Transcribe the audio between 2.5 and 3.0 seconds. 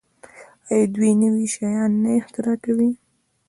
کوي؟